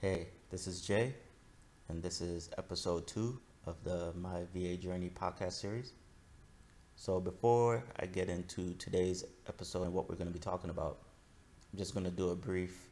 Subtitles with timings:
[0.00, 1.12] Hey, this is Jay,
[1.90, 5.92] and this is episode two of the My VA Journey podcast series.
[6.96, 11.00] So, before I get into today's episode and what we're going to be talking about,
[11.70, 12.88] I'm just going to do a brief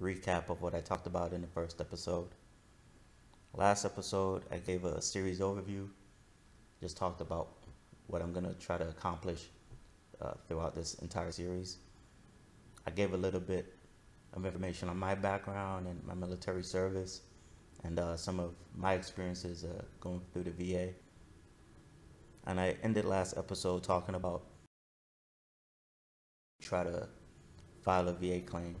[0.00, 2.28] recap of what I talked about in the first episode.
[3.52, 5.88] Last episode, I gave a series overview,
[6.80, 7.48] just talked about
[8.06, 9.48] what I'm going to try to accomplish
[10.22, 11.78] uh, throughout this entire series.
[12.86, 13.74] I gave a little bit
[14.34, 17.22] of information on my background and my military service
[17.84, 20.90] and uh, some of my experiences uh, going through the VA.
[22.46, 24.42] And I ended last episode talking about
[26.60, 27.08] try to
[27.82, 28.76] file a VA claim,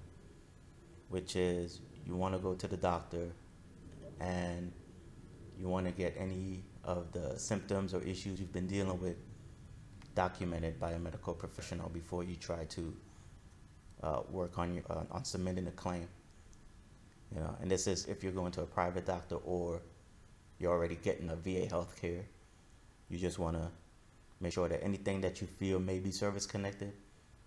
[1.08, 3.28] which is you want to go to the doctor
[4.20, 4.72] and
[5.58, 9.16] you want to get any of the symptoms or issues you've been dealing with
[10.14, 12.92] documented by a medical professional before you try to
[14.02, 16.08] uh, work on your, uh, on submitting a claim.
[17.34, 19.82] You know, and this is if you're going to a private doctor or
[20.58, 22.24] you're already getting a VA health care.
[23.08, 23.70] You just want to
[24.40, 26.92] make sure that anything that you feel may be service connected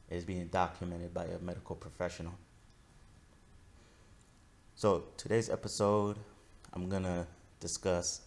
[0.10, 2.34] is being documented by a medical professional.
[4.76, 6.18] So, today's episode,
[6.74, 7.28] I'm going to
[7.60, 8.22] discuss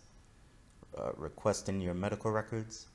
[0.96, 2.86] uh, requesting your medical records.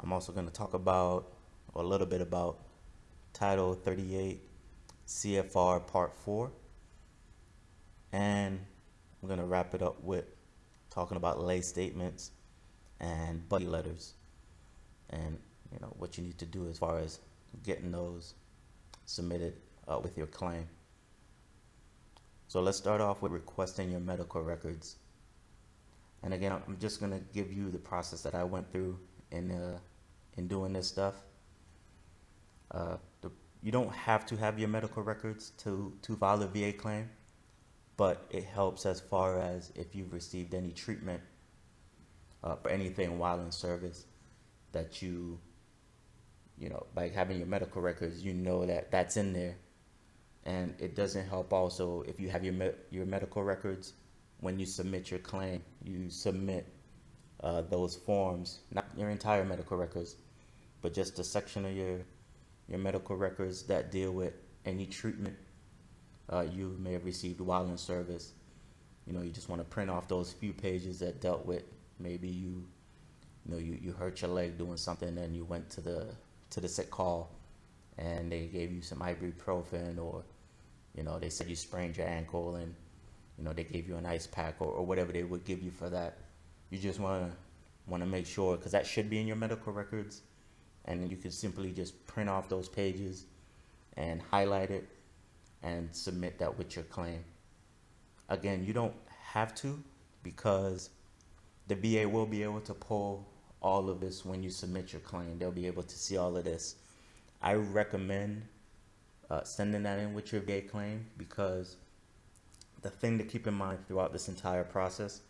[0.00, 1.32] I'm also going to talk about
[1.74, 2.58] a little bit about
[3.38, 4.40] Title 38
[5.06, 6.50] CFR Part 4.
[8.12, 8.58] And
[9.22, 10.24] I'm going to wrap it up with
[10.90, 12.32] talking about lay statements
[12.98, 14.14] and buddy letters
[15.10, 15.38] and
[15.72, 17.20] you know what you need to do as far as
[17.62, 18.34] getting those
[19.06, 19.54] submitted
[19.86, 20.66] uh, with your claim.
[22.48, 24.96] So let's start off with requesting your medical records.
[26.24, 28.98] And again, I'm just going to give you the process that I went through
[29.30, 29.78] in uh,
[30.36, 31.14] in doing this stuff.
[32.72, 32.96] Uh,
[33.62, 37.08] you don't have to have your medical records to, to file a VA claim,
[37.96, 41.20] but it helps as far as if you've received any treatment
[42.44, 44.06] uh, for anything while in service
[44.72, 45.38] that you,
[46.56, 49.56] you know, by having your medical records, you know that that's in there.
[50.44, 53.92] And it doesn't help also if you have your, me- your medical records
[54.40, 56.66] when you submit your claim, you submit
[57.42, 60.16] uh, those forms, not your entire medical records,
[60.80, 61.98] but just a section of your
[62.68, 64.34] your medical records that deal with
[64.64, 65.36] any treatment
[66.30, 68.32] uh, you may have received while in service.
[69.06, 71.62] You know, you just want to print off those few pages that dealt with
[71.98, 72.66] maybe you,
[73.46, 76.06] you know, you, you hurt your leg doing something and you went to the
[76.50, 77.30] to the sick call,
[77.98, 80.24] and they gave you some ibuprofen or,
[80.94, 82.74] you know, they said you sprained your ankle and,
[83.36, 85.70] you know, they gave you an ice pack or, or whatever they would give you
[85.70, 86.16] for that.
[86.70, 87.36] You just want to
[87.86, 90.20] want to make sure because that should be in your medical records
[90.88, 93.26] and you can simply just print off those pages
[93.96, 94.88] and highlight it
[95.62, 97.22] and submit that with your claim.
[98.28, 98.94] Again, you don't
[99.32, 99.82] have to
[100.22, 100.90] because
[101.68, 103.28] the VA will be able to pull
[103.60, 105.38] all of this when you submit your claim.
[105.38, 106.76] They'll be able to see all of this.
[107.42, 108.42] I recommend
[109.30, 111.76] uh, sending that in with your VA claim because
[112.80, 115.20] the thing to keep in mind throughout this entire process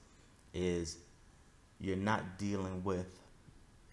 [0.55, 0.99] is
[1.81, 3.19] you're not dealing with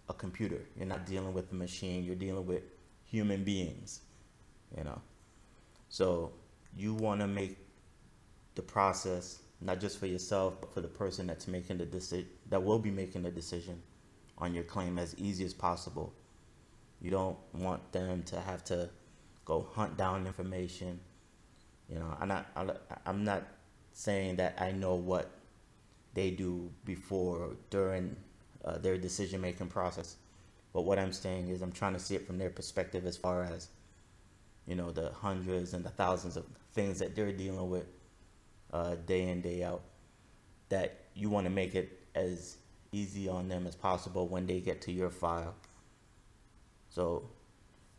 [0.09, 0.61] a computer.
[0.75, 2.03] You're not dealing with a machine.
[2.03, 2.63] You're dealing with
[3.03, 4.01] human beings.
[4.77, 5.01] You know,
[5.89, 6.33] so
[6.75, 7.57] you want to make
[8.55, 12.61] the process not just for yourself, but for the person that's making the decision, that
[12.61, 13.81] will be making the decision
[14.37, 16.13] on your claim as easy as possible.
[17.01, 18.89] You don't want them to have to
[19.45, 20.99] go hunt down information.
[21.89, 22.47] You know, I'm not.
[23.05, 23.43] I'm not
[23.93, 25.29] saying that I know what
[26.13, 28.15] they do before, during,
[28.65, 30.15] uh, their decision making process.
[30.73, 33.43] But what I'm saying is, I'm trying to see it from their perspective as far
[33.43, 33.69] as,
[34.67, 37.85] you know, the hundreds and the thousands of things that they're dealing with
[38.73, 39.81] uh, day in, day out.
[40.69, 42.57] That you want to make it as
[42.91, 45.55] easy on them as possible when they get to your file.
[46.89, 47.29] So,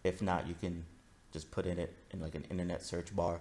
[0.04, 0.86] If not, you can
[1.32, 3.40] just put in it in like an internet search bar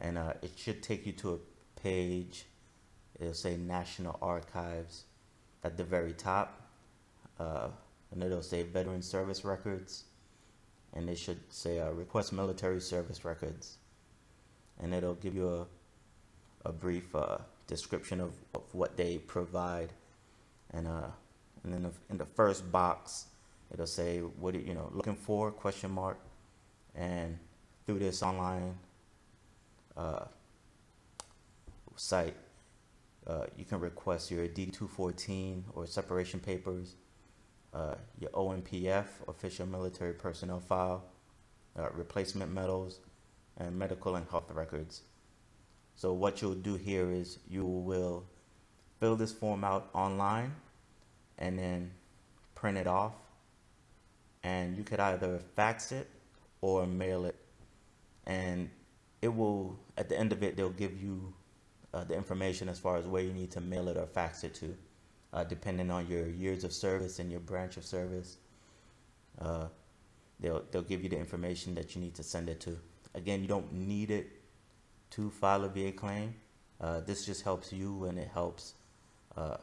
[0.00, 2.46] and uh, it should take you to a page.
[3.18, 5.04] It'll say National Archives
[5.62, 6.60] at the very top,
[7.38, 7.68] uh,
[8.10, 10.04] and it'll say Veteran Service Records,
[10.94, 13.76] and it should say uh, request military service records,
[14.82, 15.66] and it'll give you a
[16.64, 19.92] a brief uh, description of, of what they provide,
[20.72, 21.08] and uh,
[21.64, 23.26] and then in the first box
[23.72, 26.18] it'll say what are you know looking for question mark,
[26.94, 27.38] and
[27.86, 28.74] through this online
[30.00, 30.24] uh,
[31.96, 32.34] site,
[33.26, 36.94] uh, you can request your D214 or separation papers,
[37.74, 41.04] uh, your OMPF, official military personnel file,
[41.78, 43.00] uh, replacement medals,
[43.58, 45.02] and medical and health records.
[45.96, 48.24] So what you'll do here is you will
[48.98, 50.54] fill this form out online
[51.38, 51.90] and then
[52.54, 53.12] print it off
[54.42, 56.08] and you could either fax it
[56.62, 57.36] or mail it
[58.26, 58.70] and
[59.22, 61.32] it will at the end of it they'll give you
[61.92, 64.54] uh, the information as far as where you need to mail it or fax it
[64.54, 64.76] to
[65.32, 68.38] uh, depending on your years of service and your branch of service.
[69.40, 69.66] Uh,
[70.40, 72.78] they'll they'll give you the information that you need to send it to.
[73.14, 74.28] Again you don't need it
[75.10, 76.34] to file a VA claim.
[76.80, 78.74] Uh, this just helps you and it helps
[79.36, 79.56] uh,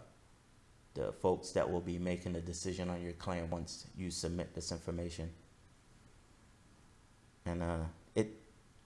[0.93, 4.71] the folks that will be making the decision on your claim once you submit this
[4.71, 5.29] information.
[7.45, 8.29] And uh, it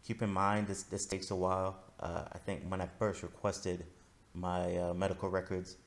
[0.06, 1.78] keep in mind this this takes a while.
[2.00, 3.86] Uh, I think when I first requested
[4.34, 5.78] my uh, medical records,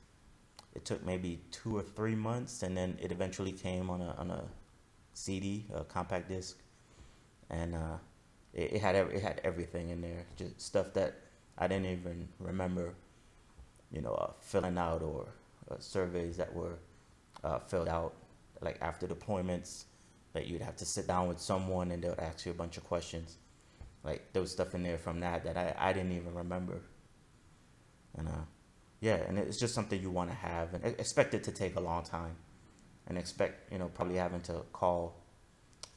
[0.74, 4.30] it took maybe two or three months, and then it eventually came on a on
[4.30, 4.44] a
[5.12, 6.58] CD, a compact disc,
[7.50, 7.96] and uh,
[8.52, 11.14] it, it had it had everything in there, just stuff that
[11.58, 12.94] I didn't even remember,
[13.92, 15.26] you know, uh, filling out or
[15.70, 16.78] uh, surveys that were
[17.42, 18.14] uh, filled out
[18.60, 19.84] like after deployments
[20.32, 22.84] that you'd have to sit down with someone and they'll ask you a bunch of
[22.84, 23.38] questions.
[24.04, 26.82] Like there was stuff in there from that that I, I didn't even remember.
[28.16, 28.46] And uh,
[29.00, 31.80] yeah, and it's just something you want to have and expect it to take a
[31.80, 32.36] long time,
[33.06, 35.16] and expect you know probably having to call,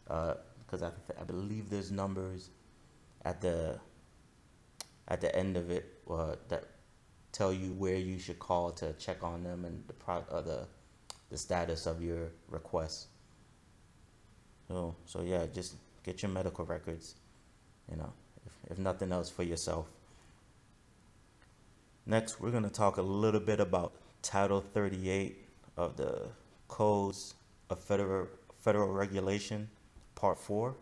[0.06, 2.50] because uh, I I believe there's numbers
[3.26, 3.80] at the
[5.08, 6.64] at the end of it uh, that
[7.32, 10.68] tell you where you should call to check on them and the pro uh, the
[11.30, 13.08] the status of your request.
[14.68, 17.16] So, so yeah, just get your medical records,
[17.90, 18.12] you know,
[18.46, 19.88] if, if nothing else for yourself.
[22.06, 25.38] Next, we're going to talk a little bit about Title 38
[25.76, 26.28] of the
[26.68, 27.34] Codes
[27.70, 28.28] of Federal,
[28.62, 29.70] Federal Regulation,
[30.16, 30.76] Part 4.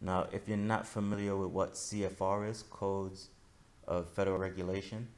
[0.00, 3.28] Now, if you're not familiar with what CFR is, Codes
[3.88, 5.08] of Federal Regulation,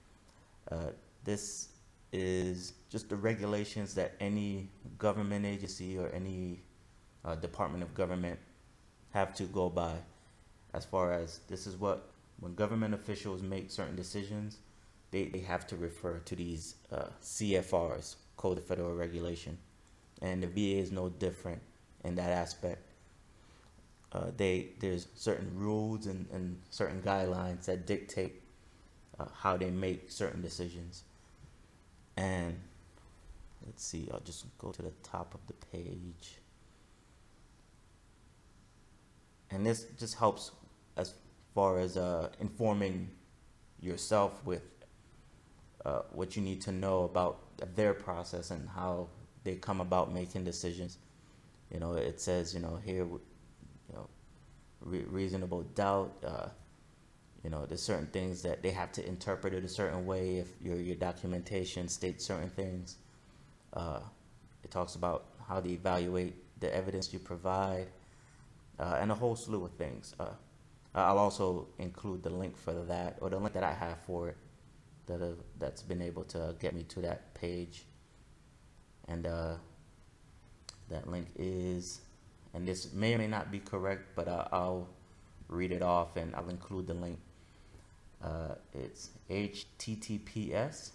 [0.71, 0.91] uh,
[1.25, 1.69] this
[2.13, 6.61] is just the regulations that any government agency or any
[7.25, 8.39] uh, Department of Government
[9.11, 9.95] have to go by
[10.77, 14.59] as far as this is what when government officials make certain decisions
[15.11, 19.57] they, they have to refer to these uh, CFRs Code of Federal Regulation.
[20.21, 21.63] And the VA is no different
[22.05, 22.83] in that aspect.
[24.13, 28.41] Uh, they there's certain rules and, and certain guidelines that dictate
[29.19, 31.03] uh, how they make certain decisions.
[32.17, 32.59] And
[33.65, 36.39] let's see I'll just go to the top of the page.
[39.51, 40.51] And this just helps
[40.97, 41.15] as
[41.55, 43.11] far as uh, informing
[43.81, 44.63] yourself with
[45.85, 47.39] uh, what you need to know about
[47.77, 49.09] their process and how
[49.45, 50.99] they come about making decisions.
[51.73, 53.21] You know, it says, you know, here, you
[53.95, 54.09] know,
[54.81, 56.13] re- reasonable doubt.
[56.25, 56.49] Uh,
[57.45, 60.49] you know, there's certain things that they have to interpret it a certain way if
[60.61, 62.97] your your documentation states certain things.
[63.73, 64.01] Uh,
[64.65, 67.87] it talks about how they evaluate the evidence you provide
[68.81, 70.15] uh, and a whole slew of things.
[70.97, 74.31] Uh, I'll also include the link for that, or the link that I have for
[74.31, 74.37] it,
[75.07, 77.85] that that's been able to get me to that page.
[79.07, 79.57] And uh,
[80.89, 82.01] that link is,
[82.55, 84.89] and this may or may not be correct, but uh, I'll
[85.49, 87.19] read it off and I'll include the link.
[88.25, 90.91] Uh, it's https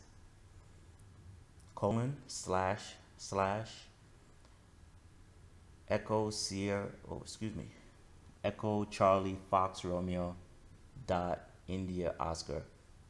[1.75, 3.69] colon slash slash
[5.87, 7.65] Echo Sierra, oh, excuse me,
[8.43, 10.35] Echo Charlie Fox Romeo
[11.07, 12.63] dot India Oscar.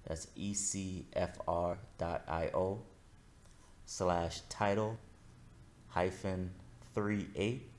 [0.08, 2.82] That's ecfr dot io
[3.86, 4.98] slash title
[5.88, 6.52] hyphen
[6.94, 7.70] three eight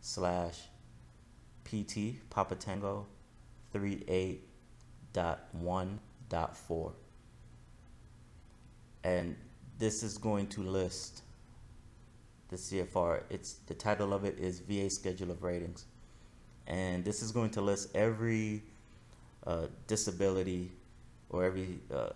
[0.00, 0.60] slash
[1.64, 3.06] pt Papa Tango
[3.72, 4.48] three eight
[5.12, 6.92] dot one dot four.
[9.02, 9.36] And
[9.78, 11.22] this is going to list
[12.48, 13.22] the CFR.
[13.28, 15.86] It's the title of it is VA Schedule of Ratings,
[16.66, 18.62] and this is going to list every
[19.46, 20.70] uh, disability
[21.30, 22.10] or every uh,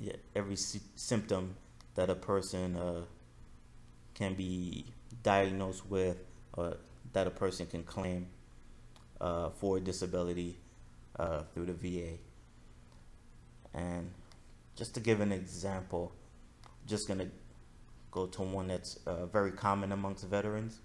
[0.00, 1.56] yeah, every sy- symptom
[1.94, 3.02] that a person uh,
[4.14, 4.84] can be
[5.22, 6.18] diagnosed with
[6.54, 6.76] or
[7.12, 8.26] that a person can claim
[9.20, 10.56] uh, for disability
[11.18, 12.18] uh, through the VA.
[13.74, 14.10] And
[14.74, 16.12] just to give an example,
[16.86, 17.28] just gonna
[18.10, 20.80] go to one that's uh, very common amongst veterans,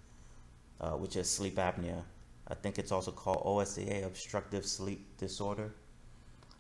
[0.82, 2.02] uh, which is sleep apnea.
[2.48, 5.74] I think it's also called OSDA, obstructive sleep disorder,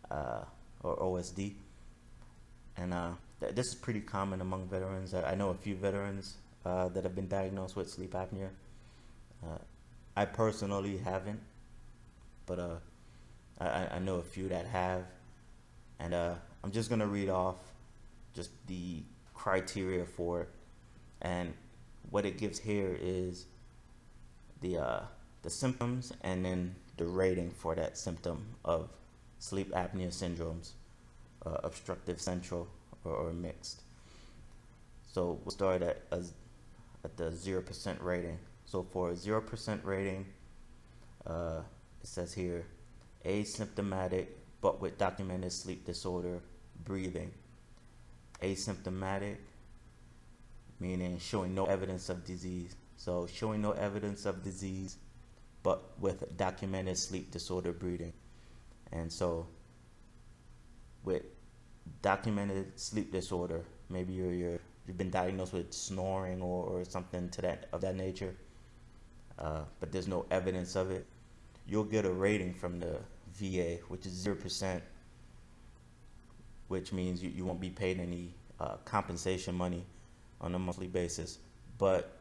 [0.10, 0.44] uh,
[0.84, 1.56] or OSD.
[2.78, 5.14] And uh, th- this is pretty common among veterans.
[5.14, 8.50] I, I know a few veterans uh, that have been diagnosed with sleep apnea.
[9.44, 9.58] Uh,
[10.16, 11.40] I personally haven't,
[12.46, 12.82] but
[13.60, 15.06] I, I know a few that have.
[16.00, 17.58] And I'm just going to read off
[18.34, 20.50] just the criteria for it.
[21.22, 21.54] And
[22.10, 23.46] what it gives here is
[24.62, 25.02] the uh,
[25.42, 28.90] the symptoms and then the rating for that symptom of
[29.40, 30.72] sleep apnea syndromes,
[31.46, 32.68] uh, obstructive central
[33.04, 33.82] or, or, mixed.
[35.12, 36.24] So we'll start at a,
[37.04, 38.38] at the zero percent rating.
[38.66, 40.28] So for a zero percent rating,
[41.26, 41.62] uh,
[42.02, 42.66] it says here,
[43.26, 44.28] asymptomatic
[44.62, 46.40] but with documented sleep disorder,
[46.86, 47.32] breathing.
[48.42, 49.38] Asymptomatic,
[50.80, 52.76] meaning showing no evidence of disease.
[53.02, 54.98] So showing no evidence of disease
[55.64, 58.14] but with documented sleep disorder breathing.
[58.92, 59.48] And so,
[61.04, 61.24] with
[62.04, 67.42] documented sleep disorder, maybe you're, you're you've been diagnosed with snoring or, or something to
[67.42, 68.36] that of that nature,
[69.40, 71.08] uh, but there's no evidence of it.
[71.68, 73.00] You'll get a rating from the
[73.34, 74.84] VA, which is zero percent,
[76.68, 79.88] which means you, you won't be paid any uh, compensation money
[80.40, 81.40] on a monthly basis,
[81.80, 82.21] but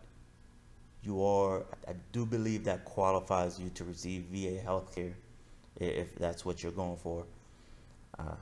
[1.02, 5.14] you are, I do believe that qualifies you to receive VA health care
[5.76, 7.24] if that's what you're going for.
[8.18, 8.34] Uh,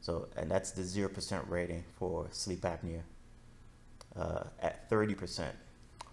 [0.00, 3.02] so, and that's the 0% rating for sleep apnea.
[4.16, 5.46] Uh, at 30%,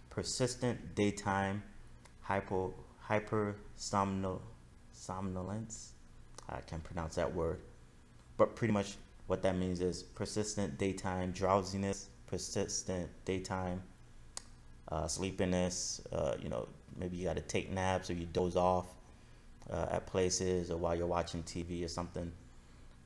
[0.09, 1.63] persistent daytime
[2.21, 2.73] hypo,
[3.07, 4.39] hypersomnol,
[4.91, 5.93] somnolence.
[6.49, 7.59] I can't pronounce that word.
[8.37, 13.81] But pretty much what that means is persistent daytime drowsiness, persistent daytime
[14.89, 16.01] uh, sleepiness.
[16.11, 18.87] Uh, you know, maybe you got to take naps or you doze off
[19.71, 22.31] uh, at places or while you're watching TV or something.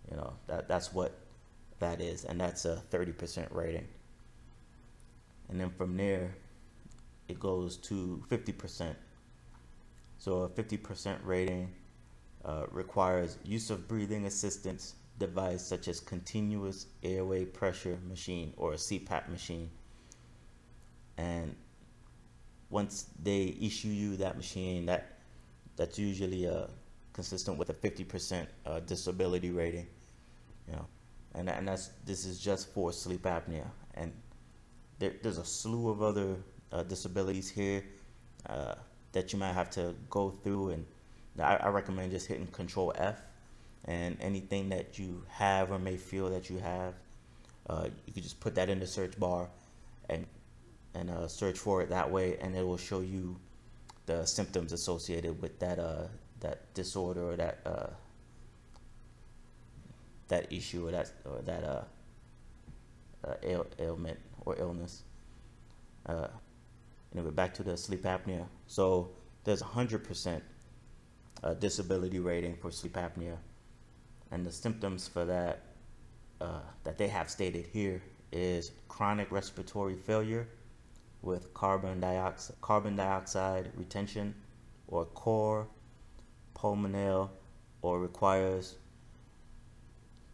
[0.09, 1.13] You know, that that's what
[1.79, 3.87] that is, and that's a 30% rating.
[5.49, 6.35] And then from there,
[7.27, 8.95] it goes to 50%.
[10.17, 11.71] So a 50% rating
[12.43, 18.77] uh, requires use of breathing assistance device such as continuous airway pressure machine or a
[18.77, 19.69] CPAP machine.
[21.17, 21.55] And
[22.69, 25.17] once they issue you that machine, that
[25.75, 26.67] that's usually uh,
[27.13, 29.87] consistent with a 50% uh, disability rating,
[30.67, 30.85] you know,
[31.35, 34.11] and and that's this is just for sleep apnea, and
[34.99, 36.35] there, there's a slew of other
[36.71, 37.83] uh, disabilities here
[38.47, 38.75] uh,
[39.13, 40.85] that you might have to go through, and
[41.39, 43.21] I, I recommend just hitting Control F,
[43.85, 46.93] and anything that you have or may feel that you have,
[47.69, 49.49] uh, you could just put that in the search bar,
[50.09, 50.25] and
[50.95, 53.37] and uh, search for it that way, and it will show you
[54.05, 56.07] the symptoms associated with that uh,
[56.39, 57.87] that disorder or that uh,
[60.27, 61.81] that issue or that or that uh,
[63.25, 65.03] uh ail- ailment or illness.
[66.05, 66.27] Uh,
[67.13, 68.45] anyway, back to the sleep apnea.
[68.67, 69.11] So
[69.43, 70.43] there's a hundred percent
[71.43, 73.37] uh, disability rating for sleep apnea,
[74.31, 75.61] and the symptoms for that
[76.41, 80.47] uh, that they have stated here is chronic respiratory failure
[81.21, 84.33] with carbon dioxide, carbon dioxide retention
[84.87, 85.67] or cor
[86.55, 87.29] pulmonale
[87.81, 88.75] or requires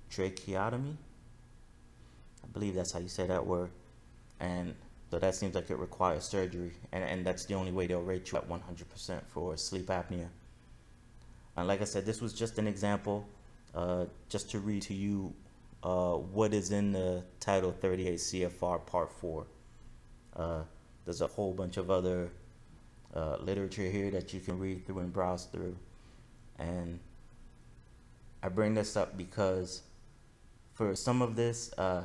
[0.10, 0.98] tracheotomy.
[2.44, 3.70] I believe that's how you say that word.
[4.40, 4.76] And
[5.12, 6.74] so that seems like it requires surgery.
[6.92, 10.28] And, and that's the only way they'll rate you at 100% for sleep apnea.
[11.58, 13.28] And like I said, this was just an example,
[13.74, 15.34] uh, just to read to you
[15.84, 19.48] uh, what is in the Title 38 CFR Part 4.
[20.36, 20.62] Uh,
[21.06, 22.30] there's a whole bunch of other
[23.16, 25.76] uh, literature here that you can read through and browse through.
[26.58, 27.00] And
[28.42, 29.84] I bring this up because
[30.74, 32.04] for some of this, uh,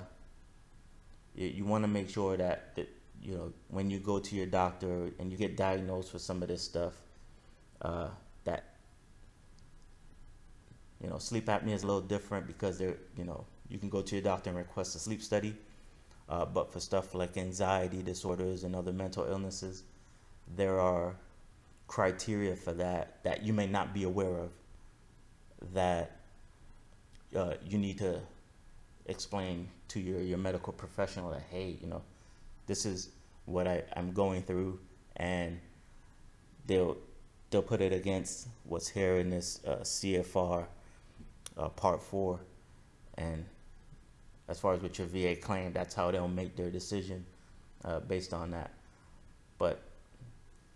[1.35, 2.89] you, you want to make sure that, that,
[3.23, 6.49] you know, when you go to your doctor and you get diagnosed with some of
[6.49, 6.95] this stuff,
[7.83, 8.09] uh,
[8.45, 8.65] that,
[11.03, 14.03] you know, sleep apnea is a little different because there, you know, you can go
[14.03, 15.55] to your doctor and request a sleep study
[16.31, 19.83] uh, but for stuff like anxiety disorders and other mental illnesses,
[20.57, 21.17] there are
[21.89, 24.51] criteria for that that you may not be aware of
[25.75, 26.21] that
[27.37, 28.21] uh, you need to
[29.07, 32.03] explain to your, your medical professional that, hey, you know,
[32.67, 33.11] this is
[33.47, 34.79] what I, I'm going through
[35.17, 35.59] and
[36.67, 36.97] they'll
[37.51, 40.67] they'll put it against what's here in this uh, CFR
[41.57, 42.41] uh, Part Four,
[43.19, 43.45] and
[44.51, 47.25] as far as what your VA claim, that's how they'll make their decision
[47.85, 48.73] uh, based on that.
[49.59, 49.81] But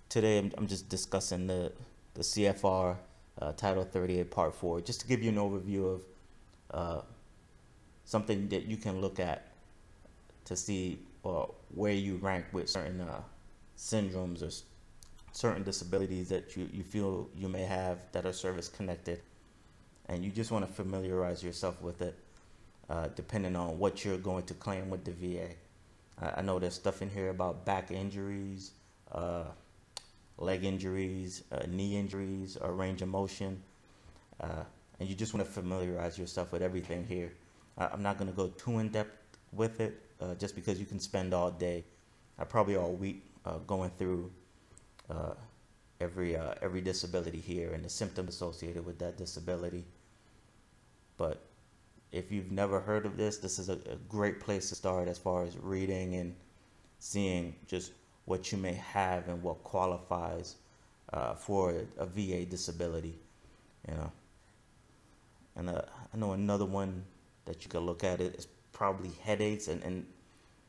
[0.09, 1.73] today I'm, I'm just discussing the
[2.15, 2.97] the CFR
[3.41, 6.03] uh, Title 38 Part 4, just to give you an overview of
[6.71, 7.01] uh,
[8.05, 9.49] something that you can look at
[10.45, 13.21] to see uh, where you rank with certain uh,
[13.77, 14.51] syndromes or
[15.33, 19.21] certain disabilities that you, you feel you may have that are service connected.
[20.09, 22.15] And you just want to familiarize yourself with it,
[22.91, 25.49] uh, depending on what you're going to claim with the VA.
[26.21, 28.73] I I know there's stuff in here about back injuries,
[29.13, 29.45] uh,
[30.39, 33.63] leg injuries, uh, knee injuries, or range of motion.
[34.41, 34.65] Uh,
[35.01, 37.33] and you just want to familiarize yourself with everything here.
[37.79, 40.87] I- I'm not going to go too in depth with it, uh, just because you
[40.87, 41.85] can spend all day,
[42.49, 43.25] probably all week,
[43.67, 44.31] going through
[46.01, 49.85] every every disability here and the symptoms associated with that disability.
[51.17, 51.41] But
[52.15, 55.19] if you've never heard of this, this is a, a great place to start as
[55.19, 56.35] far as reading and
[57.01, 57.93] seeing just
[58.25, 60.57] what you may have and what qualifies
[61.13, 63.19] uh, for a, a VA disability,
[63.89, 64.13] you know.
[65.57, 67.05] And uh, I know another one
[67.47, 70.07] that you could look at it is probably headaches, and, and,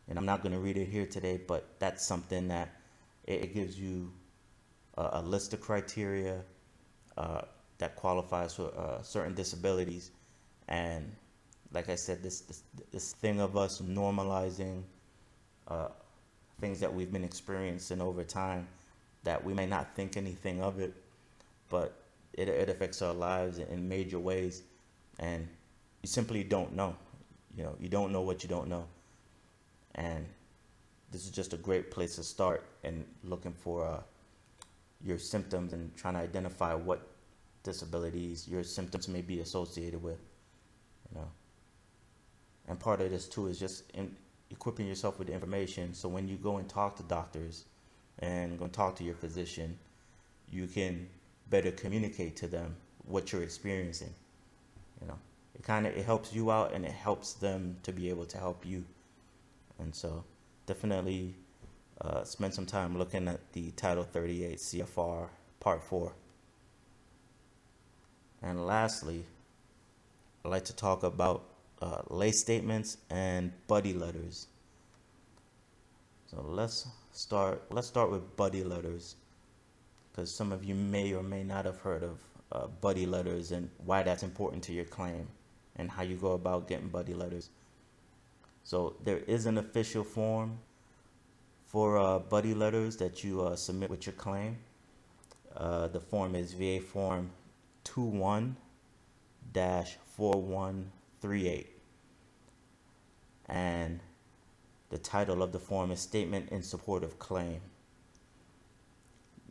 [0.07, 2.69] and I'm not going to read it here today, but that's something that
[3.25, 4.11] it, it gives you
[4.97, 6.41] a, a list of criteria
[7.17, 7.41] uh,
[7.77, 10.11] that qualifies for uh, certain disabilities.
[10.67, 11.11] And
[11.75, 14.83] like I said, this, this, this thing of us normalizing
[15.67, 15.89] uh,
[16.61, 18.67] things that we've been experiencing over time
[19.23, 20.93] that we may not think anything of it,
[21.69, 21.93] but
[22.33, 24.63] it, it affects our lives in major ways.
[25.19, 25.47] And
[26.01, 26.95] you simply don't know.
[27.57, 28.85] You know, you don't know what you don't know.
[29.95, 30.25] And
[31.11, 34.01] this is just a great place to start and looking for uh,
[35.03, 37.07] your symptoms and trying to identify what
[37.63, 40.19] disabilities your symptoms may be associated with.
[41.11, 41.27] You know,
[42.67, 44.15] and part of this too is just in
[44.51, 47.65] equipping yourself with information so when you go and talk to doctors
[48.19, 49.77] and go and talk to your physician,
[50.49, 51.07] you can
[51.49, 52.75] better communicate to them
[53.05, 54.13] what you're experiencing.
[55.01, 55.19] You know,
[55.53, 58.37] it kind of it helps you out and it helps them to be able to
[58.37, 58.85] help you.
[59.79, 60.23] And so,
[60.65, 61.35] definitely
[62.01, 65.27] uh, spend some time looking at the Title 38 CFR
[65.59, 66.13] Part 4.
[68.41, 69.25] And lastly,
[70.43, 71.43] I'd like to talk about
[71.85, 74.47] uh, lay statements and buddy letters.
[76.25, 77.61] So let's start.
[77.69, 79.15] Let's start with buddy letters,
[80.11, 82.19] because some of you may or may not have heard of
[82.51, 85.27] uh, buddy letters and why that's important to your claim,
[85.75, 87.49] and how you go about getting buddy letters.
[88.63, 90.57] So there is an official form
[91.65, 94.57] for uh, buddy letters that you uh, submit with your claim.
[95.55, 97.29] Uh, the form is VA Form
[97.83, 98.57] 21
[99.53, 101.74] 4138.
[103.47, 103.99] And
[104.89, 107.61] the title of the form is Statement in Support of Claim.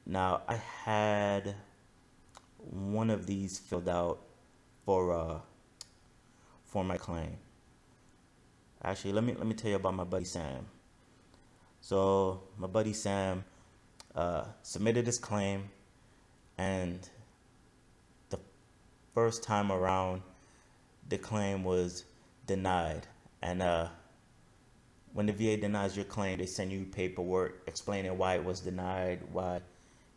[0.07, 1.55] Now, I had
[2.59, 4.21] one of these filled out
[4.85, 5.39] for uh,
[6.65, 7.37] for my claim.
[8.83, 10.67] Actually, let me let me tell you about my buddy Sam.
[11.81, 13.45] So my buddy Sam
[14.15, 15.71] uh, submitted his claim,
[16.59, 17.09] and
[18.31, 18.39] the
[19.15, 20.23] first time around,
[21.09, 22.05] the claim was
[22.47, 23.07] denied.
[23.45, 23.89] And uh,
[25.13, 29.21] when the VA denies your claim, they send you paperwork explaining why it was denied,
[29.31, 29.61] why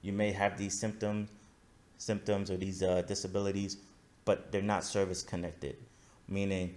[0.01, 1.29] you may have these symptoms,
[1.97, 3.77] symptoms or these uh, disabilities,
[4.23, 5.75] but they're not service connected,
[6.29, 6.73] meaning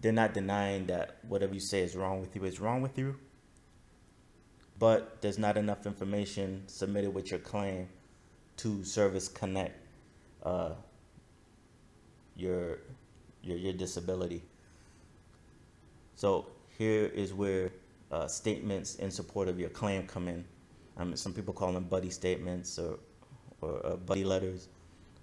[0.00, 3.14] they're not denying that whatever you say is wrong with you is wrong with you,
[4.76, 7.88] but there's not enough information submitted with your claim
[8.56, 9.78] to service connect
[10.42, 10.72] uh,
[12.34, 12.78] your
[13.42, 14.42] your your disability.
[16.20, 16.44] So
[16.76, 17.70] here is where
[18.12, 20.44] uh, statements in support of your claim come in.
[20.98, 22.98] Um, some people call them buddy statements or
[23.62, 24.68] or uh, buddy letters,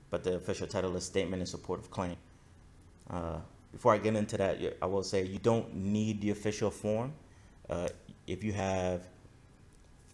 [0.09, 2.15] but the official title is statement in support of claim.
[3.11, 3.37] Uh,
[3.71, 7.13] before I get into that, I will say you don't need the official form.
[7.69, 7.89] Uh,
[8.25, 9.07] if you have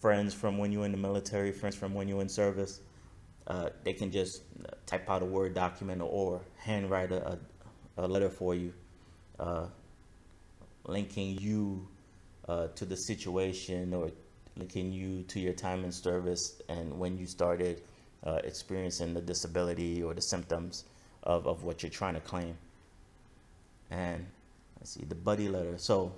[0.01, 2.81] friends from when you were in the military, friends from when you were in service,
[3.47, 4.41] uh, they can just
[4.85, 7.39] type out a Word document or handwrite a,
[7.97, 8.73] a, letter for you,
[9.39, 9.67] uh,
[10.85, 11.87] linking you
[12.47, 14.11] uh, to the situation or
[14.57, 17.81] linking you to your time in service and when you started
[18.23, 20.85] uh, experiencing the disability or the symptoms
[21.23, 22.55] of, of what you're trying to claim.
[23.89, 24.25] And
[24.79, 25.77] let's see, the buddy letter.
[25.77, 26.13] So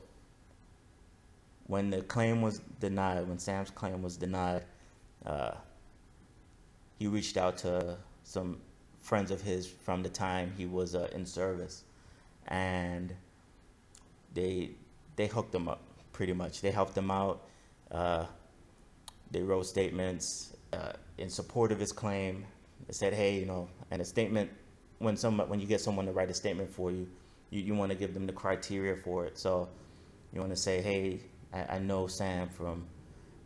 [1.68, 4.64] when the claim was denied, when Sam's claim was denied,
[5.26, 5.52] uh,
[7.00, 8.58] he reached out to some
[9.00, 11.84] friends of his from the time he was uh, in service,
[12.48, 13.14] and
[14.36, 14.72] they
[15.16, 15.82] they hooked them up
[16.14, 16.62] pretty much.
[16.62, 17.48] They helped him out.
[17.92, 18.26] Uh,
[19.32, 22.46] they wrote statements uh, in support of his claim.
[22.86, 24.52] They said, "Hey, you know," and a statement
[25.00, 27.08] when some when you get someone to write a statement for you,
[27.50, 29.38] you, you want to give them the criteria for it.
[29.40, 29.70] So
[30.32, 31.22] you want to say, "Hey,
[31.54, 32.86] I, I know Sam from,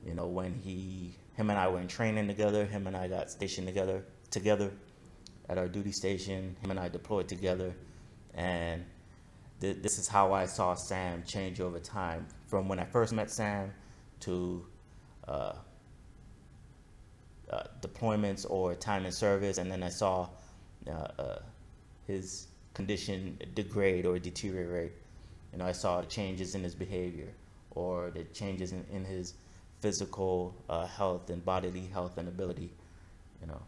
[0.06, 2.65] you know, when he him and I were in training together.
[2.65, 4.71] Him and I got stationed together together
[5.47, 6.56] at our duty station.
[6.62, 7.73] Him and I deployed together,
[8.34, 8.84] and
[9.60, 13.30] th- this is how I saw Sam change over time from when I first met
[13.30, 13.74] Sam
[14.22, 14.65] to
[15.28, 15.54] uh,
[17.50, 20.30] uh, deployments or time in service, and then I saw
[20.88, 21.39] uh, uh,
[22.08, 24.93] his condition degrade or deteriorate.
[25.52, 27.30] You know, I saw changes in his behavior
[27.72, 29.34] or the changes in, in his
[29.80, 32.69] physical uh, health and bodily health and ability.
[33.41, 33.62] You know,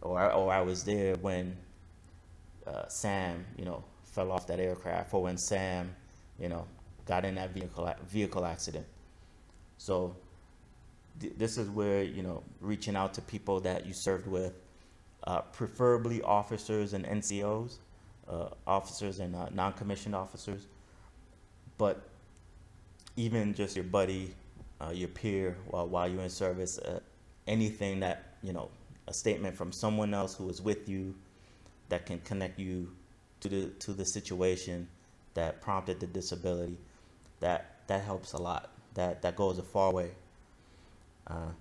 [0.00, 1.56] or or I was there when
[2.66, 5.94] uh, Sam, you know, fell off that aircraft, or when Sam,
[6.38, 6.66] you know,
[7.06, 8.86] got in that vehicle vehicle accident.
[9.78, 10.14] So
[11.20, 14.52] th- this is where you know reaching out to people that you served with,
[15.24, 17.78] uh, preferably officers and NCOs,
[18.28, 20.66] uh, officers and uh, non-commissioned officers,
[21.78, 22.08] but
[23.16, 24.34] even just your buddy,
[24.80, 27.00] uh, your peer while while you're in service, uh,
[27.46, 28.68] anything that you know,
[29.08, 31.14] a statement from someone else who is with you,
[31.88, 32.90] that can connect you
[33.42, 34.88] to the to the situation
[35.34, 36.78] that prompted the disability,
[37.40, 38.70] that that helps a lot.
[38.94, 40.12] That that goes a far way.
[41.26, 41.52] Uh,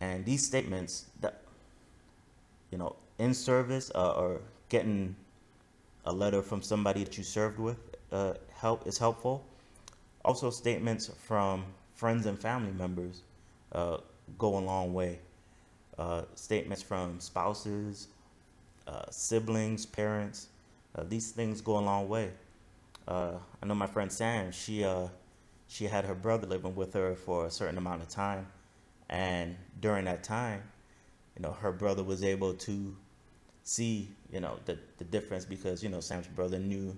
[0.00, 1.42] and these statements that
[2.70, 5.14] you know in service uh, or getting
[6.04, 7.78] a letter from somebody that you served with
[8.12, 9.44] uh, help is helpful.
[10.24, 13.22] Also, statements from friends and family members
[13.72, 13.98] uh,
[14.38, 15.18] go a long way.
[15.98, 18.08] Uh, statements from spouses,
[18.86, 20.48] uh, siblings, parents,
[20.94, 22.30] uh, these things go a long way.
[23.06, 24.52] Uh, I know my friend Sam.
[24.52, 24.84] She
[25.68, 28.46] she had her brother living with her for a certain amount of time,
[29.08, 30.62] and during that time,
[31.36, 32.96] you know, her brother was able to
[33.62, 36.96] see, you know, the the difference because you know Sam's brother knew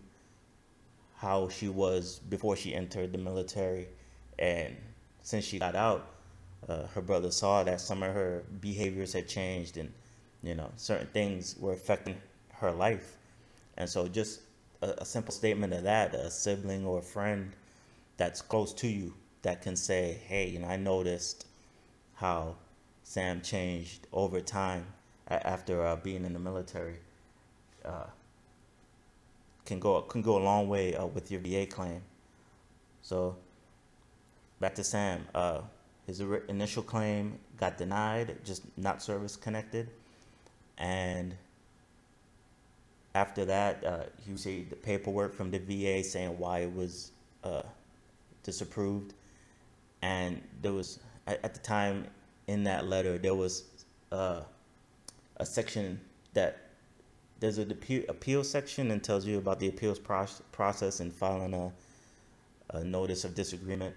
[1.16, 3.88] how she was before she entered the military,
[4.38, 4.76] and
[5.22, 6.06] since she got out,
[6.68, 9.92] uh, her brother saw that some of her behaviors had changed, and
[10.42, 12.16] you know certain things were affecting
[12.54, 13.16] her life,
[13.80, 14.42] and so just
[14.82, 17.56] a, a simple statement of that, a sibling or a friend
[18.18, 21.46] that's close to you that can say, hey, you know, I noticed
[22.14, 22.56] how
[23.02, 24.84] Sam changed over time
[25.28, 26.96] after uh, being in the military.
[27.82, 28.04] Uh,
[29.64, 32.02] can go can go a long way uh, with your VA claim.
[33.00, 33.36] So
[34.60, 35.26] back to Sam.
[35.34, 35.62] Uh,
[36.06, 39.88] his initial claim got denied, just not service connected,
[40.76, 41.34] and
[43.14, 47.62] after that, uh, he received the paperwork from the VA saying why it was uh,
[48.42, 49.14] disapproved,
[50.02, 52.06] and there was at, at, the time
[52.46, 53.64] in that letter there was
[54.12, 54.42] uh,
[55.38, 56.00] a section
[56.34, 56.70] that
[57.40, 61.72] there's an appeal, section and tells you about the appeals process and filing a,
[62.76, 63.94] a notice of disagreement.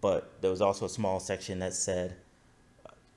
[0.00, 2.16] But there was also a small section that said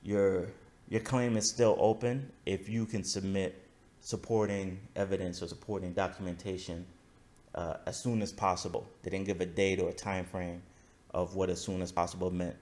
[0.04, 0.48] your
[0.90, 3.67] your claim is still open if you can submit
[4.02, 6.86] supporting evidence or supporting documentation
[7.56, 8.88] uh, as soon as possible.
[9.04, 10.62] They didn't give a date or a time frame
[11.14, 12.56] of what as soon as possible meant,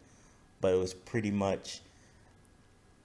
[0.61, 1.81] but it was pretty much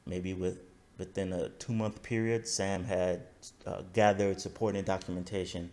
[0.07, 0.61] maybe with
[1.01, 3.23] within a two month period, Sam had
[3.67, 5.71] uh, gathered supporting documentation,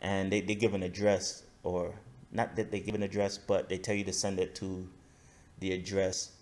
[0.00, 1.94] and they, they give an address, or
[2.30, 4.86] not that they give an address, but they tell you to send it to
[5.58, 6.32] the address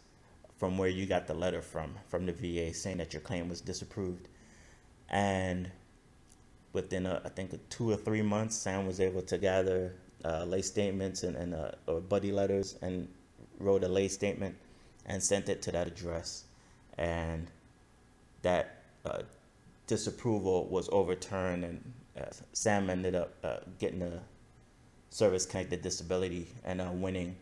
[0.59, 3.61] from where you got the letter from, from the VA saying that your claim was
[3.61, 4.29] disapproved.
[5.09, 5.71] And
[6.73, 10.63] within, a, I think, two or three months, Sam was able to gather uh, lay
[10.63, 13.09] statements and, and uh, or buddy letters and
[13.59, 14.57] wrote a lay statement
[15.07, 16.45] and sent it to that address.
[16.99, 17.47] And
[18.43, 19.23] that uh,
[19.87, 24.21] disapproval was overturned, and uh, Sam ended up uh, getting a
[25.11, 27.37] service connected disability and uh, winning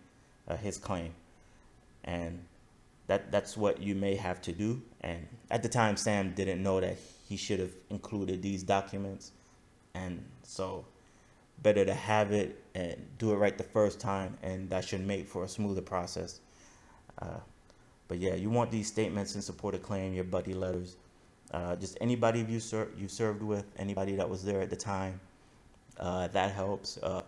[0.61, 1.15] his claim.
[2.05, 2.45] And
[3.07, 4.83] that that's what you may have to do.
[5.01, 6.99] And at the time, Sam didn't know that
[7.37, 9.33] should have included these documents,
[9.95, 10.85] and so
[11.63, 15.27] better to have it and do it right the first time, and that should make
[15.27, 16.41] for a smoother process.
[17.21, 17.39] Uh,
[18.09, 20.97] but yeah, you want these statements in support of claim, your buddy letters,
[21.53, 25.21] uh, just anybody you ser- you served with, anybody that was there at the time.
[25.99, 26.99] Uh, that helps.
[26.99, 27.23] Uh,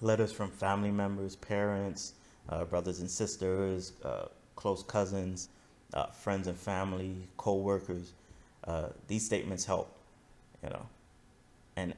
[0.00, 2.14] letters from family members, parents,
[2.48, 5.48] uh, brothers and sisters, uh, close cousins,
[6.12, 8.12] friends and family, co-workers.
[8.66, 9.94] Uh, these statements help,
[10.62, 10.86] you know.
[11.76, 11.94] And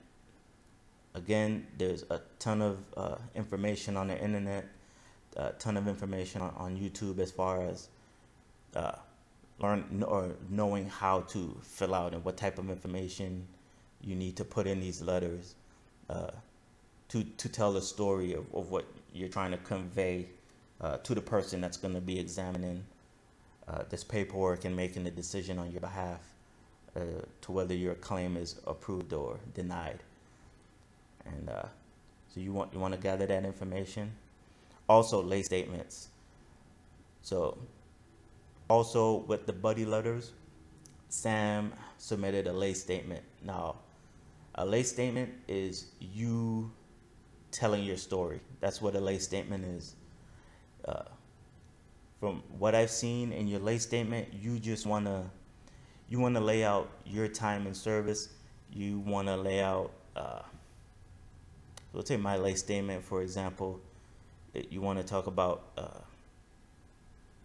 [1.15, 4.67] again, there's a ton of uh, information on the internet,
[5.37, 7.89] a ton of information on, on YouTube as far as
[8.75, 8.93] uh,
[9.59, 13.47] learn or knowing how to fill out and what type of information
[14.03, 15.55] you need to put in these letters
[16.11, 16.31] uh,
[17.09, 20.27] to to tell the story of, of what you're trying to convey
[20.81, 22.85] uh, to the person that's going to be examining
[23.69, 26.21] uh, this paperwork and making the decision on your behalf
[26.97, 27.01] uh,
[27.43, 30.03] to whether your claim is approved or denied.
[31.27, 31.65] And uh,
[32.33, 34.13] so you want you want to gather that information.
[34.89, 36.09] Also, lay statements.
[37.23, 37.59] So,
[38.69, 40.33] also with the buddy letters,
[41.09, 43.25] Sam submitted a lay statement.
[43.45, 43.77] Now,
[44.55, 46.71] a lay statement is you
[47.51, 48.41] telling your story.
[48.61, 49.97] That's what a lay statement is.
[50.85, 51.03] Uh,
[52.21, 55.31] from what I've seen in your lay statement, you just wanna
[56.09, 58.29] you wanna lay out your time in service.
[58.73, 59.91] You wanna lay out.
[60.15, 60.43] Uh,
[61.93, 63.81] we'll take my lay statement for example.
[64.71, 66.01] You want to talk about uh,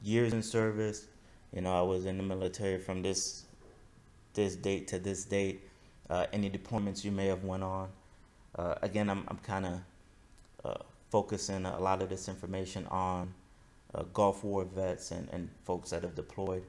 [0.02, 1.08] years in service.
[1.54, 3.46] You know, I was in the military from this
[4.34, 5.68] this date to this date.
[6.10, 7.90] Uh, any deployments you may have went on.
[8.56, 9.80] Uh, again, I'm I'm kind of
[10.64, 13.34] uh, focusing a lot of this information on
[13.94, 16.64] uh, Gulf War vets and, and folks that have deployed,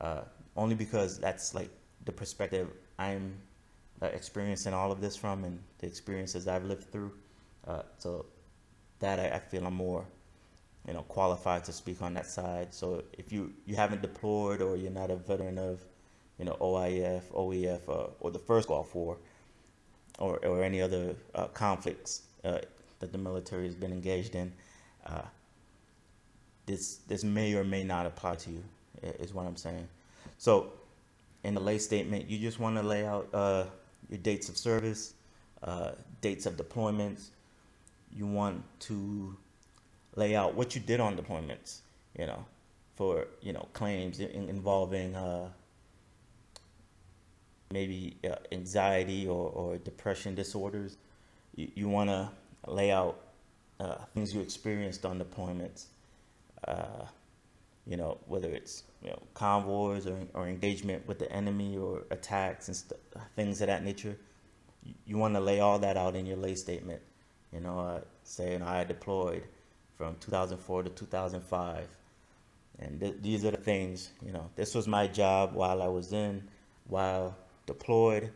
[0.00, 0.22] uh,
[0.60, 1.70] only because that's like
[2.04, 2.68] the perspective
[2.98, 3.34] I'm
[4.02, 7.12] uh, experiencing all of this from and the experiences I've lived through.
[7.66, 8.26] Uh, so
[8.98, 10.04] that I, I, feel I'm more,
[10.86, 12.74] you know, qualified to speak on that side.
[12.74, 15.80] So if you, you haven't deployed or you're not a veteran of,
[16.38, 19.16] you know, OIF, OEF, uh, or the first Gulf War,
[20.18, 24.52] or, or any other uh, conflicts that the military has been engaged in,
[26.66, 28.62] this this may or may not apply to you
[29.02, 29.88] is what I'm saying.
[30.40, 30.72] So
[31.44, 33.64] in the lay statement, you just want to lay out uh,
[34.08, 35.12] your dates of service,
[35.62, 35.90] uh,
[36.22, 37.26] dates of deployments.
[38.10, 39.36] You want to
[40.16, 41.80] lay out what you did on deployments,
[42.18, 42.42] you know,
[42.96, 45.50] for, you know, claims in, involving uh,
[47.70, 50.96] maybe uh, anxiety or, or depression disorders.
[51.54, 52.30] You, you want to
[52.66, 53.20] lay out
[53.78, 55.84] uh, things you experienced on deployments
[56.66, 57.04] uh,
[57.86, 62.68] you know, whether it's you know convoys or, or engagement with the enemy or attacks
[62.68, 63.00] and st-
[63.34, 64.16] things of that nature.
[64.82, 67.00] You, you want to lay all that out in your lay statement.
[67.52, 69.44] You know, uh, saying I deployed
[69.96, 71.88] from 2004 to 2005,
[72.78, 74.10] and th- these are the things.
[74.24, 76.48] You know, this was my job while I was in,
[76.86, 78.30] while deployed.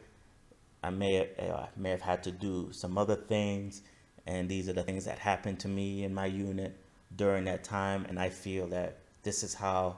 [0.83, 3.83] I may have, uh, may have had to do some other things,
[4.26, 6.76] and these are the things that happened to me in my unit
[7.16, 9.96] during that time, and I feel that this is how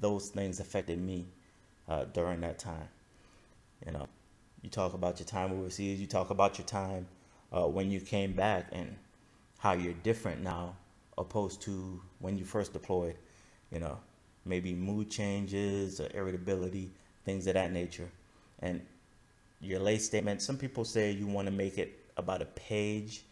[0.00, 1.26] those things affected me
[1.88, 2.88] uh, during that time.
[3.86, 4.08] You know,
[4.62, 7.06] you talk about your time overseas, you talk about your time
[7.52, 8.96] uh, when you came back, and
[9.58, 10.74] how you're different now
[11.18, 13.16] opposed to when you first deployed.
[13.70, 13.98] You know,
[14.44, 16.90] maybe mood changes or irritability,
[17.24, 18.08] things of that nature,
[18.60, 18.80] and
[19.60, 20.42] your lay statement.
[20.42, 23.22] Some people say you want to make it about a page.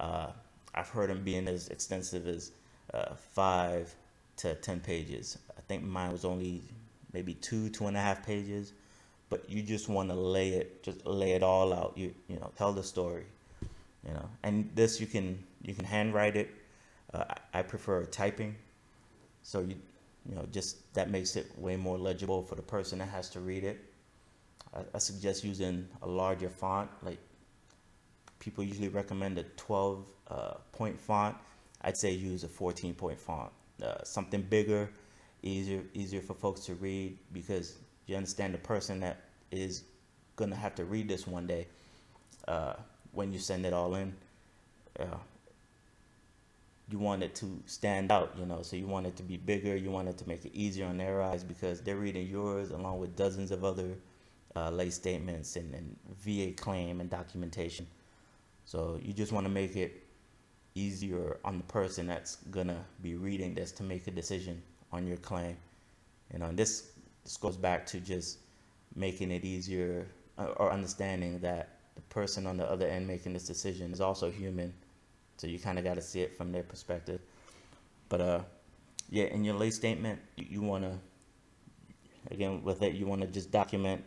[0.00, 0.28] Uh,
[0.74, 2.52] I've heard them being as extensive as
[2.92, 3.94] uh, five
[4.38, 5.38] to 10 pages.
[5.56, 6.62] I think mine was only
[7.12, 8.72] maybe two, two and a half pages,
[9.30, 11.92] but you just want to lay it, just lay it all out.
[11.96, 13.24] You, you know, tell the story,
[14.06, 16.50] you know, and this you can, you can handwrite it.
[17.12, 18.56] Uh, I, prefer typing.
[19.44, 19.76] So you,
[20.28, 23.40] you know, just that makes it way more legible for the person that has to
[23.40, 23.84] read it.
[24.74, 27.18] I, I suggest using a larger font, like
[28.40, 31.36] people usually recommend a 12 uh, point font
[31.84, 34.90] I'd say use a 14 point font, uh, something bigger,
[35.42, 39.84] easier easier for folks to read because you understand the person that is
[40.36, 41.66] gonna have to read this one day
[42.48, 42.74] uh,
[43.12, 44.14] when you send it all in.
[44.98, 45.16] Uh,
[46.90, 49.74] you want it to stand out, you know, so you want it to be bigger,
[49.74, 52.98] you want it to make it easier on their eyes because they're reading yours along
[52.98, 53.96] with dozens of other
[54.54, 57.86] uh, lay statements and, and VA claim and documentation.
[58.66, 60.03] So you just want to make it
[60.74, 65.16] easier on the person that's gonna be reading this to make a decision on your
[65.18, 65.56] claim.
[66.32, 66.90] You know, and this
[67.22, 68.38] this goes back to just
[68.94, 70.06] making it easier
[70.38, 74.30] uh, or understanding that the person on the other end making this decision is also
[74.30, 74.72] human.
[75.36, 77.20] So you kind of got to see it from their perspective.
[78.08, 78.40] But uh,
[79.10, 80.98] yeah, in your lay statement, you, you want to
[82.30, 84.04] again with it, you want to just document,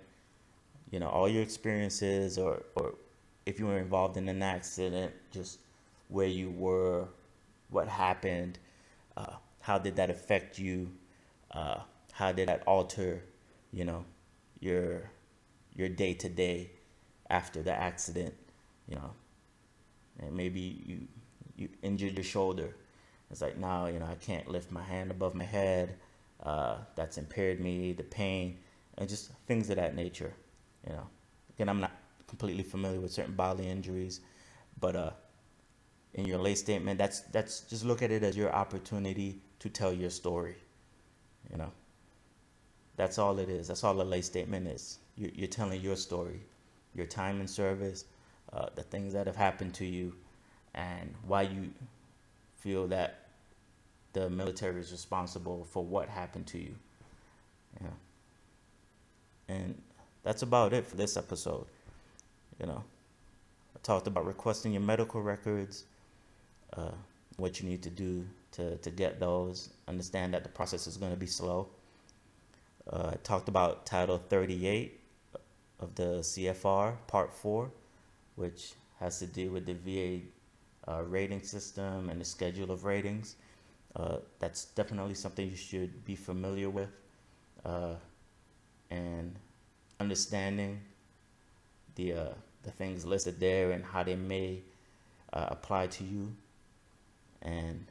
[0.91, 2.95] you know, all your experiences or or
[3.45, 5.59] if you were involved in an accident, just
[6.09, 7.07] where you were,
[7.69, 8.59] what happened,
[9.15, 10.91] uh, how did that affect you,
[11.51, 11.79] uh,
[12.13, 13.23] how did that alter,
[13.71, 14.05] you know,
[14.59, 15.11] your
[15.75, 16.71] your day to day
[17.29, 18.33] after the accident,
[18.87, 19.11] you know,
[20.19, 21.07] and maybe you
[21.55, 22.75] you injured your shoulder.
[23.31, 25.95] It's like now, you know, I can't lift my hand above my head.
[26.43, 28.59] Uh, that's impaired me, the pain,
[28.97, 30.33] and just things of that nature.
[30.85, 31.07] You know,
[31.55, 31.91] again, I'm not
[32.27, 34.21] completely familiar with certain bodily injuries,
[34.79, 35.09] but uh,
[36.13, 39.93] in your lay statement, that's that's just look at it as your opportunity to tell
[39.93, 40.55] your story.
[41.51, 41.71] You know,
[42.95, 43.67] that's all it is.
[43.67, 44.99] That's all a lay statement is.
[45.15, 46.41] You're, you're telling your story,
[46.93, 48.05] your time in service,
[48.53, 50.13] uh, the things that have happened to you,
[50.73, 51.69] and why you
[52.57, 53.27] feel that
[54.13, 56.75] the military is responsible for what happened to you.
[57.81, 57.87] Yeah.
[59.49, 59.81] And
[60.23, 61.67] that's about it for this episode.
[62.59, 62.83] You know,
[63.75, 65.85] I talked about requesting your medical records,
[66.75, 66.91] uh,
[67.37, 69.69] what you need to do to, to get those.
[69.87, 71.67] Understand that the process is going to be slow.
[72.91, 74.99] Uh, I talked about Title 38
[75.79, 77.69] of the CFR, Part 4,
[78.35, 80.23] which has to do with the VA
[80.91, 83.35] uh, rating system and the schedule of ratings.
[83.95, 86.89] Uh, that's definitely something you should be familiar with.
[87.65, 87.95] Uh,
[88.89, 89.35] and
[89.99, 90.79] understanding
[91.95, 94.61] the uh, the things listed there and how they may
[95.33, 96.33] uh, apply to you,
[97.47, 97.85] and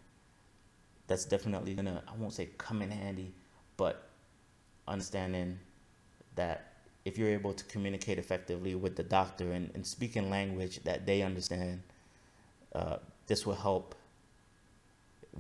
[1.07, 3.33] that's definitely gonna I won't say come in handy,
[3.77, 4.09] but
[4.87, 5.59] understanding
[6.35, 10.81] that if you're able to communicate effectively with the doctor and, and speak in language
[10.85, 11.83] that they understand,
[12.75, 13.95] uh, this will help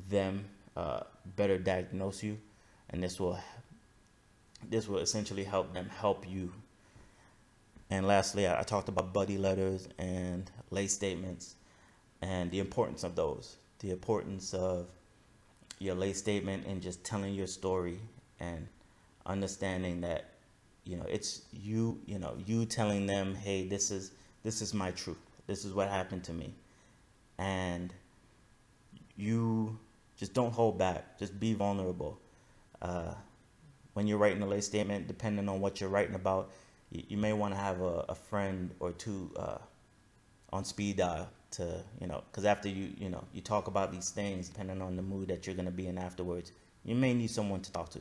[0.09, 1.00] them uh,
[1.37, 2.38] better diagnose you,
[2.90, 3.38] and this will
[4.70, 6.52] this will essentially help them help you.
[7.90, 11.57] And lastly, I, I talked about buddy letters and lay statements
[12.22, 13.57] and the importance of those.
[13.81, 14.89] The importance of
[15.79, 17.99] your lay statement and just telling your story
[18.41, 18.67] and
[19.27, 20.31] understanding that
[20.85, 24.12] you know it's you you know you telling them hey this is
[24.47, 25.19] this is my truth.
[25.49, 26.55] This is what happened to me.
[27.37, 27.93] And
[29.17, 29.77] you
[30.17, 31.19] just don't hold back.
[31.19, 32.21] Just be vulnerable.
[32.81, 33.12] Uh,
[33.95, 36.53] when you're writing a lay statement, depending on what you're writing about,
[36.93, 39.59] you, you may want to have a, a, friend or two uh,
[40.53, 44.11] on speed dial to, you know, because after you, you know, you talk about these
[44.11, 46.53] things, depending on the mood that you're going to be in afterwards,
[46.85, 48.01] you may need someone to talk to.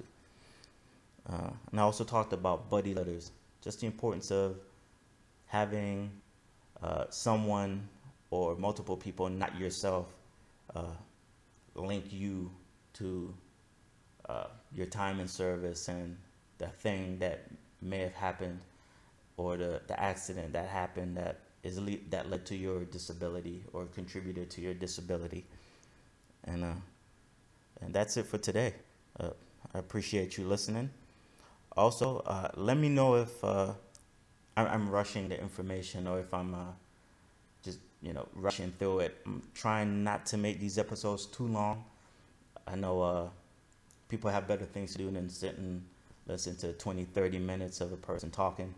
[1.30, 3.32] Uh, and I also talked about buddy letters,
[3.62, 4.58] just the importance of
[5.48, 6.12] having
[6.84, 7.88] uh, someone
[8.30, 10.14] or multiple people, not yourself,
[10.76, 10.84] uh,
[11.76, 12.52] link you
[12.94, 13.34] to
[14.30, 16.18] uh, your time in service and
[16.58, 17.46] the thing that
[17.82, 18.60] may have happened
[19.38, 23.86] or the, the accident that happened that is le- that led to your disability or
[23.88, 25.46] contributed to your disability.
[26.46, 26.74] And uh,
[27.82, 28.74] and that's it for today.
[29.20, 29.32] Uh,
[29.74, 30.92] I appreciate you listening.
[31.76, 33.74] Also uh, let me know if uh,
[34.56, 36.60] I'm, I'm rushing the information or if I'm uh,
[37.64, 39.18] just you know rushing through it.
[39.26, 41.84] I'm trying not to make these episodes too long.
[42.68, 43.28] I know uh,
[44.08, 45.84] people have better things to do than sit and
[46.28, 48.74] listen to 20, 30 minutes of a person talking.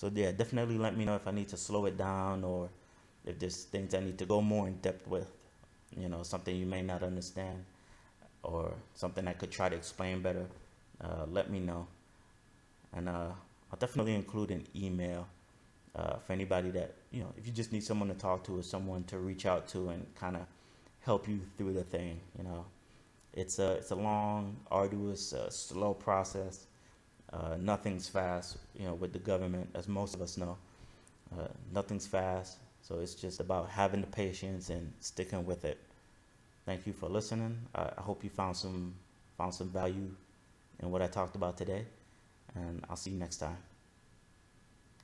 [0.00, 2.70] So yeah, definitely let me know if I need to slow it down or
[3.26, 5.30] if there's things I need to go more in depth with.
[5.94, 7.66] You know, something you may not understand
[8.42, 10.46] or something I could try to explain better.
[11.02, 11.86] Uh, let me know,
[12.94, 13.32] and uh,
[13.70, 15.28] I'll definitely include an email
[15.94, 17.34] uh, for anybody that you know.
[17.36, 20.06] If you just need someone to talk to or someone to reach out to and
[20.14, 20.46] kind of
[21.00, 22.64] help you through the thing, you know,
[23.34, 26.68] it's a it's a long, arduous, uh, slow process.
[27.32, 30.58] Uh, nothing's fast, you know, with the government, as most of us know.
[31.32, 35.78] Uh, nothing's fast, so it's just about having the patience and sticking with it.
[36.66, 37.58] Thank you for listening.
[37.74, 38.94] I, I hope you found some
[39.38, 40.10] found some value
[40.80, 41.86] in what I talked about today,
[42.54, 43.69] and I'll see you next time.